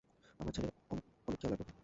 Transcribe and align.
আমার 0.39 0.53
ছেলের 0.55 0.71
অনেক 0.91 1.03
আনেক 1.27 1.37
খেয়াল 1.39 1.51
রাখবে, 1.51 1.63
ওকে? 1.63 1.73